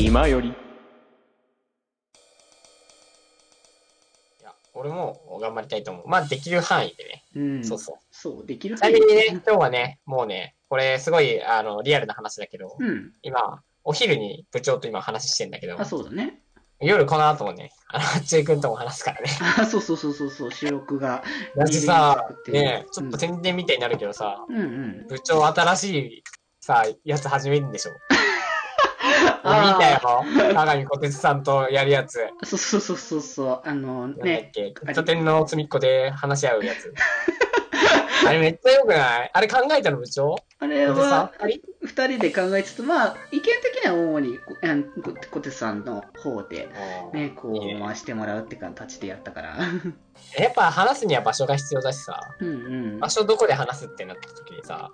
[0.00, 0.52] 暇よりい
[4.42, 6.08] や、俺も頑張りたいと思う。
[6.08, 7.24] まあ、できる範囲でね。
[7.36, 7.64] うん。
[7.64, 7.96] そうそう。
[8.10, 13.12] そう、できるちなみにね、今日はね、もうね、これすごい、あの、リアルな話だけど、うん。
[13.20, 16.40] 今、お昼に部長と今話してんだけどあ、、そうだね。
[16.80, 19.28] 夜この後もね、あの、八中くんとも話すからね。
[19.58, 21.22] あ、そうそうそうそうそう、収録が。
[21.54, 25.06] だってさね、ちょっと宣伝みたいになるけどさ、うんうん。
[25.08, 26.24] 部長新しい
[26.58, 27.92] さ、やつ始めるんでしょ。
[29.44, 30.54] 見たよ。
[30.54, 32.18] 鏡小鉄さんとやるやつ。
[32.44, 36.92] そうそうそうそうそう、あのなんだっね、け、喫茶店の隅っこで話し合うやつ。
[38.26, 39.30] あれめっちゃ良くない？
[39.32, 40.36] あれ考えたの部長？
[40.58, 41.60] あれは、二人？
[41.82, 44.38] 二人で考えつつ、まあ、意見的には主に、
[45.30, 46.68] 小手さんの方で、
[47.14, 49.56] ね、こう回してもらうって形でやったから。
[50.38, 52.52] やっぱ話すには場所が必要だしさ、うんう
[52.96, 52.98] ん。
[53.00, 53.08] 場。
[53.08, 54.90] 所どこで話すってなった時にさ、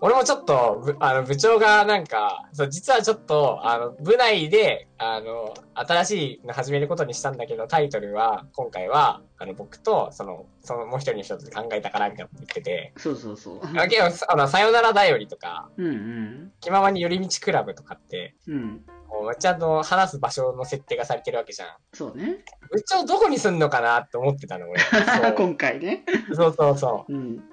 [0.00, 13.60] 俺もちょっと、ぶあの、部長がなんか、そう、実はちょっと、あの、部内で、あの、新しいの始めることにしたんだけど、タイトルは、今回は、あの、僕と、その、その、もう一人の人と考えたから、みたいなこと言ってて、そうそうそう。
[13.76, 16.52] あけど、あの、さよならだよりとか、うんうん。
[16.60, 18.84] 気ままに寄り道クラブとかって、うん。
[19.08, 21.68] もうちゃんと話す場所の設定がされてるわけじゃん。
[21.92, 22.44] そうね。
[22.70, 24.80] 部長どこにすんのかなって思ってたの、俺。
[25.34, 26.04] 今回ね。
[26.34, 27.16] そうそうそうん。
[27.16, 27.20] う。
[27.20, 27.46] んか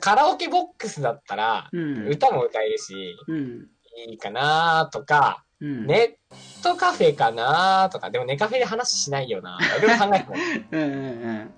[0.00, 2.08] カラオケボックスだったら、うん。
[2.08, 3.68] 歌も歌えるし、うん。
[4.08, 5.86] いいかなとか、うん。。
[5.86, 9.58] ネットカフェかなとか、でもネカフェで話しないよな。
[9.78, 10.34] いろいろ考えても、
[10.72, 11.54] うんうん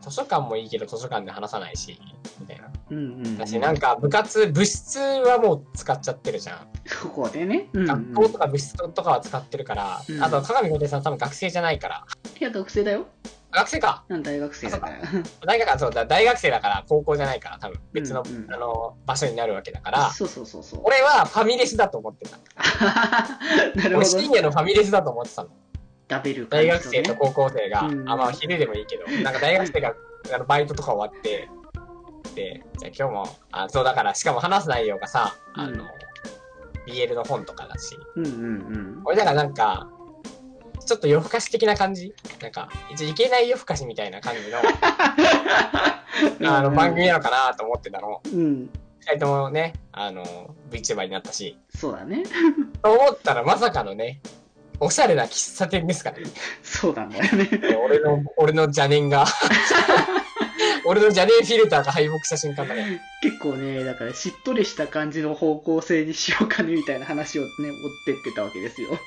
[0.00, 2.00] 図書館もいいけど図書館で話さないし、
[2.40, 2.68] みたいな。
[2.90, 2.96] うん。
[2.96, 3.38] うんうん。
[3.38, 6.58] だし、なんか部活、部室はもう使っちゃってるじゃん。
[7.02, 7.68] ここでね。
[7.74, 7.86] うんうん。
[7.86, 12.06] 学校とか部室とかは使ってるから、うんあと、鏡小手さん多分学生じゃないから。
[12.40, 13.06] いや、学生だよ。
[13.52, 14.04] 学生か。
[14.08, 14.98] うん大学生だから。
[15.46, 20.80] 大学、そうだ、大学生だから高校じゃないから、多分別の、うんうんあの、場所になるわけだから、そうそうそうそう。
[20.84, 22.38] 俺はファミレスだと思ってた。
[23.74, 23.96] なるほど。
[23.98, 25.50] 俺深夜のファミレスだと思ってたの。
[26.10, 29.94] 食べる感大じ学生と高校生が、うんあ、まあ昼でもいいけど、なんか大学生が
[30.34, 31.48] あのバイトとか終わって、
[32.34, 35.88] で、じゃあ今日も、あ、そうだから、しかも話す内容がさ、あの、うん
[36.86, 39.02] BL の本とかだし、うんうんうん。
[39.04, 39.88] 俺だからなんか、
[40.90, 42.12] ちょっと夜更かし的な感じ？
[42.42, 44.58] なんか、一応いけない夜更かしみたいな感じの、
[46.52, 48.20] あの、番組なのかなと思ってたの。
[48.24, 48.68] うん。
[48.98, 50.24] 二人ともね、あの、
[50.72, 52.24] VTuber になったし、そうだね。
[52.82, 54.20] と思ったらまさかのね、
[54.80, 56.24] おしゃれな喫茶店ですからね。
[56.64, 57.48] そうなんだよね。
[57.84, 59.26] 俺の、俺の邪念が、
[60.84, 63.00] 俺の邪念フィルターが敗北した瞬間だね。
[63.22, 68.98] 結構ね、だからしっとりした感じの方向性にしようかねみたいな話をね、追ってってたわけですよ。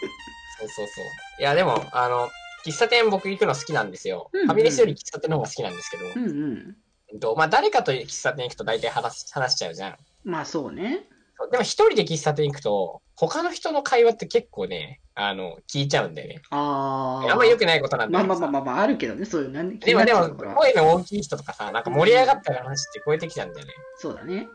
[0.68, 1.06] そうそうそう。
[1.40, 2.30] いや、でも、あの、
[2.66, 4.30] 喫茶店僕行くの好きなんですよ。
[4.34, 6.76] うんうんファミレスより喫茶店の方が好きなんですけど、うんうん。
[7.12, 7.16] う？
[7.16, 9.98] んとまあ誰かと喫茶店行くと大体話し話しちゃうじゃん。
[10.24, 11.08] まあそうね。
[11.52, 16.42] でも一人で喫茶店行くと、他の人の会話って結構ね、あの、聞いちゃうんだよね。
[16.52, 17.32] ああ。
[17.32, 18.24] あんま良くないことなんだ。
[18.24, 23.74] まあまあまあまあまあ、あるけどね、そういうなんでもでも、気になっちゃうから声の大きい人とかさ、なんか盛り上がった話って聞えてきちゃうんだよね。
[23.98, 24.48] そうだね。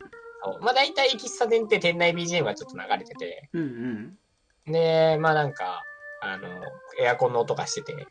[0.45, 4.19] そうまあ大体喫茶店って店内 BGM がちょっと流れてて、うん
[4.67, 5.83] で、まあなんか、
[6.21, 6.49] あの、
[7.01, 8.06] エアコンの音がしてて、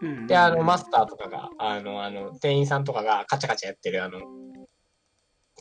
[0.00, 0.08] うん。
[0.08, 4.20] うん、で、あの、マスターとかが、あの、あの、店員さんとかがカチャカチャやってる、あの、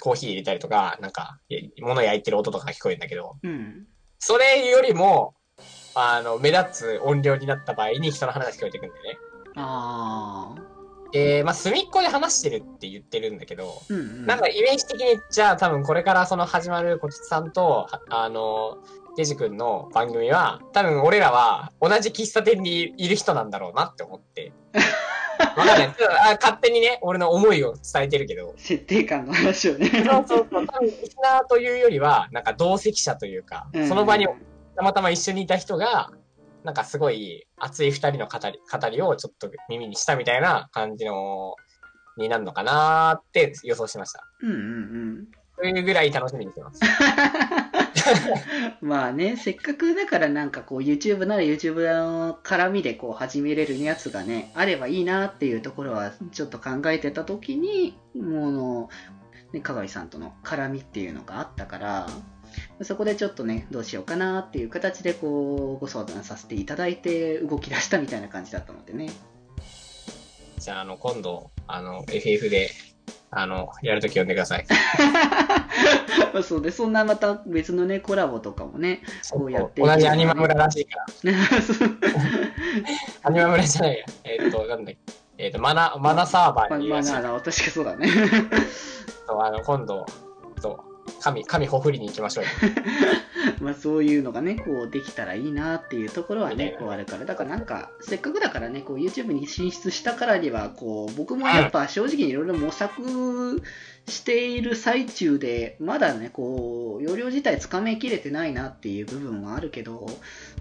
[0.01, 3.87] コーヒー入れたりとか、なんか、い物焼いてる音とかが聞こえるんだけど、うん。
[4.19, 5.35] それよりも、
[5.95, 9.19] あの、目立つ音量になった場合に人の話が聞こえてくるんだよね。
[9.55, 10.73] ああ。
[11.11, 14.25] で、まあ、隅っこで話してるって言ってるんだけど、うんうん。
[14.25, 18.79] なんかイメージ的に、じゃあ多分これからその始まる小鉄さんと、はあの、
[19.15, 24.51] デジ君の番組は、多分俺らは同じ喫茶店にいる人なんだろうなって思って。
[25.57, 25.95] わかんない。
[26.41, 28.53] 勝手にね、俺の思いを伝えてるけど。
[28.57, 29.87] 設定感の話をね。
[29.89, 30.67] そうそうそう。
[30.67, 34.27] 多分リスナーというよりは、なんか同席者というか、うんその場に
[34.75, 36.11] たまたま一緒にいた人が、
[36.63, 41.55] なんかすごい熱い二人の語り、語りをちょっと耳にしたみたいな感じの、
[42.17, 44.23] になるのかなーって予想しました。
[44.41, 45.27] うんうんうん。
[45.57, 46.79] というぐらい楽しみにしてます。
[48.81, 58.89] まあね、せっかくだからなんかこう YouTube なら YouTube の絡みでこう始めれるやつがね、あればいいなっていうところはちょっと考えてた時に、もの、
[59.53, 62.07] ね、香川さんとの絡みっていうのがあったから、
[62.81, 69.09] そこでちょっとね、どうしようかなっていう形でこう、ご相談させていただいて動き出したみたいな感じだったのでね。
[70.57, 72.71] じゃあ、あの、今度、あの、FF で、
[73.35, 74.65] あの、やるとき呼んでください。
[76.33, 79.01] ま あそうで、そんなまた別のね、コラボとかもね、
[79.31, 81.05] こうやってね同じアニマ村らしいから。
[83.23, 84.05] アニマ村じゃないや。
[84.23, 85.13] えーっと、なんだっけ。
[85.37, 87.11] えーっと、マナ、マナサーバーにいるらしい。
[87.11, 88.07] まあまあ、確かそうだね。
[89.27, 90.05] そうあの、今度、
[90.61, 92.49] そう、神、神ほふりに行きましょうよ。
[93.61, 97.25] まあそういうのがね、こうできたらいいなっていうところはね、こうあるから。
[97.25, 103.61] だからなんか、せっかくだからね、こう YouTube に進出したからには、こう、僕もやっぱ正直にいろいろ模索
[104.07, 110.09] している最中で、まだね、こう、容量自体つかめきれてないなっていう部分はあるけど、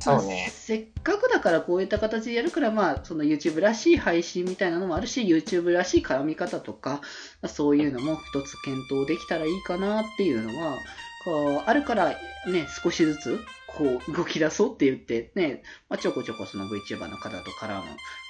[0.06, 7.00] まねせっかくだからこういった形でやるから、まあ、その YouTube らしい配信みたいなのもあるし、YouTube らしい絡み方とか、
[7.40, 10.78] まあそういうのも一つ検討できたらいいかなっていうのは、
[11.24, 12.16] こう、あるから
[12.46, 17.82] ね、少しずつ、こう、動き出そうって言って、ね、まあ、ちょこちょこその VTuber の方と絡む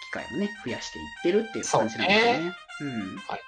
[0.07, 2.55] 機会もね、増やしていってるっていう感じなんですよね。
[2.81, 3.17] うん。
[3.17, 3.41] はい。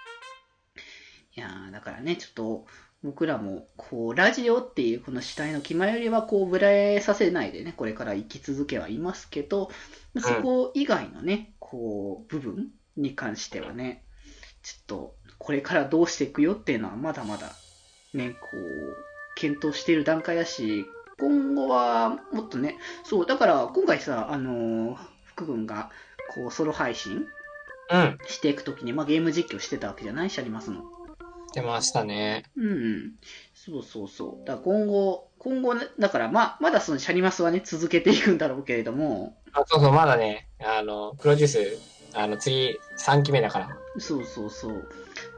[1.36, 2.66] いやーだからね、ちょっと、
[3.02, 9.70] 僕らも、こう、ラジオっていうこの主体の気前よりは、こう、ぶらえさせないでね、これから生き続けはいますけど、
[10.18, 14.04] そこ以外のね、こう、部分に関してはね、
[14.62, 17.52] ちょっと、これからどうしていくよっていうのは、まだまだ、
[18.14, 20.86] ね、こう、検討している段階だし、
[21.18, 24.96] 今後は、もっとね、そう、だから、今回さ、あのー
[25.26, 25.90] 福君が、
[26.34, 27.26] こう、ソロ配信
[27.90, 28.18] うん。
[28.26, 30.30] していくときに、まあ、ゲーム実況してたわけじゃない？
[30.30, 30.84] シャリマスの。
[31.52, 32.44] 出ましたね。
[32.56, 33.12] うんうん。
[33.54, 34.46] そうそうそう。
[34.46, 41.78] だから今後、今後ね、だからまあ、まだそのシャリマスはね、続けていくんだろうけれども、あそうそう、まだね、あの、プロデュース、
[42.14, 43.68] あの、次、3期目だから。
[43.98, 44.88] そうそうそう。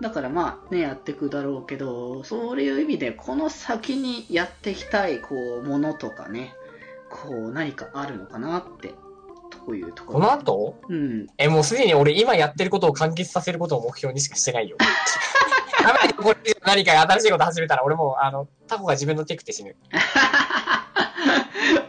[0.01, 6.55] だからまあね、やっていくだろうけど、そういう意味で、この先にやっていきたい、こう、ものとかね、
[7.11, 8.95] こう、何かあるのかなって、
[9.67, 10.21] というところ。
[10.21, 10.81] この後？
[10.89, 11.27] うん。
[11.39, 14.77] え、もうすでに俺今やってることを完結させることを目標にしかしてないよ。
[15.83, 19.77] やばい、これ何か新しいこと始めたら俺もう、あの、タコが自分のテクって死ぬ。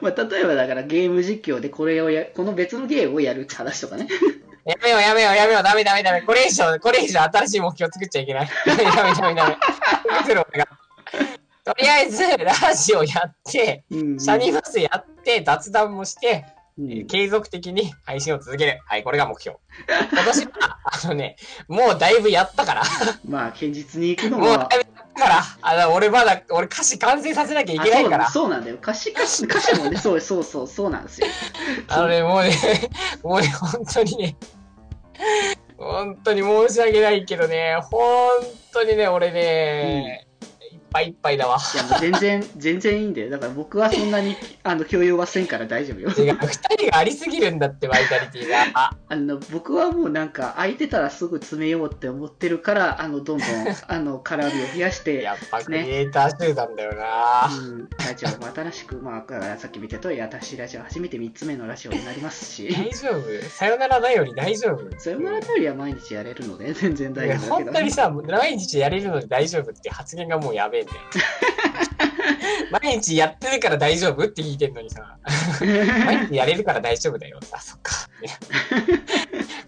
[0.02, 4.08] まあ、例えばだからゲーム実況でこれをや、この別のゲームをやるって話とかね。
[4.68, 6.22] やめようやめようやめよう、ダメダメダメ。
[6.22, 8.50] これ以上、これ以上新しい目標作っちゃいけない。
[8.66, 9.58] ダメダメダメダメ。
[11.64, 14.20] とりあえず、ラジオやって、うん。
[14.20, 16.58] シャニバスやって、雑談もして、うん
[17.08, 18.80] 継続的に配信を続ける。
[18.86, 19.58] はい、これが目標。
[20.12, 20.52] 今年は、
[20.84, 21.36] あのね、
[21.68, 22.84] もうだいぶやったから。
[23.28, 24.86] まあ、堅実に行くのはもうだいぶやっ
[25.16, 25.44] たから。
[25.64, 28.30] あの、俺まだ、俺歌詞完成させなきゃいけないからあ。
[28.30, 28.76] そうそうなんだよ。
[28.76, 31.28] 歌詞、歌詞、歌詞もね、そうそうそう、そうなんですよ。
[31.88, 32.52] あのね、もうね、
[33.24, 34.36] もうね、本当にね、
[35.78, 38.42] 本当に申し訳ないけどね、本
[38.74, 40.27] 当にね、俺ね、
[40.92, 41.58] ぱいいっぱいだわ。
[41.74, 43.30] いや、もう全然、 全然いいんだよ。
[43.30, 46.10] だから僕はそんなに、あの、共有はせんから大丈夫よ。
[46.10, 48.66] 違う、二人がありすぎるんだって、バイタリティが。
[48.74, 53.48] あ、あの、僕はもうなんか、空いてたらすぐ詰めようって思ってるから、あの、どんどん、
[53.88, 57.50] あの、絡みを増やして、やっぱクリエイター集団だよな。
[57.50, 71.00] うん、ラジオも新しく、まあ、さっき見てとおり、私ラジオ初めて3つ目のラジオになりますし、大丈夫さよならだより大丈夫さよなら通りは毎日やれるので、全然大丈夫だけど、本当にさ、毎日やれるので大丈夫って発言がもうやべえんだよ。
[72.72, 75.18] 毎日やってるから大丈夫って聞いてんのにさ、
[75.60, 77.40] 毎日やれるから大丈夫だよ。
[77.52, 77.94] あ、そっか。
[78.22, 78.30] ね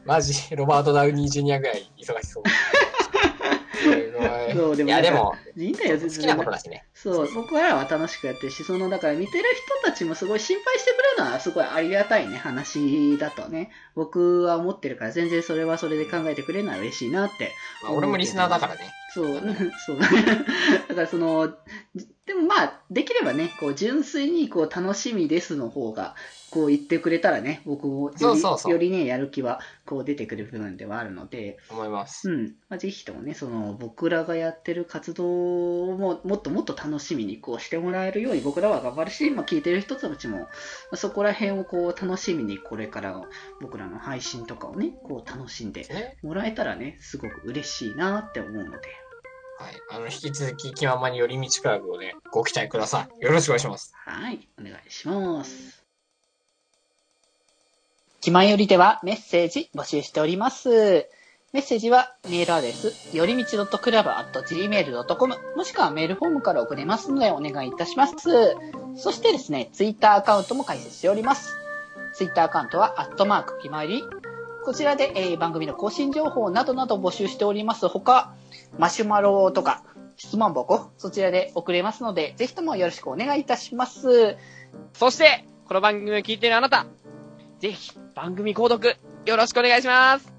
[0.05, 2.43] マジ、ロバート・ダウニー・ジュニアぐらい忙しそう。
[3.77, 4.53] すごい。
[4.55, 6.85] そうでもいや、でも、いいんだよ、全好きな然ことだしね。
[7.01, 9.45] そう、僕らは楽しくやってるし、その、だから見てる
[9.83, 13.71] 人たちもすごい心配してくれるのはすごいありがたいね、話だとね。
[13.95, 17.53] 僕は思ってるから、全然それはそれで考えてくれるのは嬉しいなって。
[17.83, 18.91] まあ、俺もリスナーだからね。
[19.13, 19.41] そう、
[19.85, 19.99] そう。
[20.89, 21.53] だからその、
[22.25, 26.15] でもまあ、できればね、こう、純粋に、こう、楽しみですの方が、
[26.51, 32.29] こう言ってくれたらね、僕もよりね、やる気は、こう出てくる部分ではあるので、思います。
[32.29, 32.55] うん。
[32.69, 40.47] まあ、ぜひともね、その、僕らがやってる活動も、もっともっと楽しみに、こうしてもらえるように僕らは頑張るし、まあ、聞いてる人たちも、ま
[40.93, 43.25] あそこら辺をこう、楽しみに、これからの
[43.61, 46.17] 僕らの配信とかをね、こう、楽しんでね。
[46.23, 48.87] もらえたらね、すごく嬉しいなって思うので、
[49.59, 49.73] はい。
[49.91, 53.23] あの、引き続き、気ままに寄り道クラブをね、ご期待ください。
[53.23, 53.93] よろしくお願いします。
[53.93, 55.83] はい、お願いします。
[58.21, 61.09] 気まよりではメッセージ募集しております。
[61.51, 68.13] メッセージはメールアドレス、よりみち .club.gmail.com もしくはメールフォームから送れますのでお願いいたします。
[68.95, 71.55] そしてですね、ツイッターアカウントも開設しております。
[72.13, 74.03] ツイッターアカウントは、アットマーク気まり。
[74.63, 77.87] こちらで、えー番組の更新情報などなど募集しております。
[77.87, 78.35] ほか、
[78.77, 79.83] マシュマロとか、
[80.17, 84.37] 質問箱、そちらで送れますので、ぜひともよろしくお願いいたします。
[84.93, 86.85] そして、この番組を聞いているあなた、
[87.59, 90.38] ぜひ番組購読よろしくお願いします。